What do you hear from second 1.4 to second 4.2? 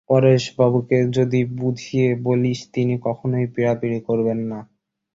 বুঝিয়ে বলিস তিনি কখনোই পীড়াপীড়ি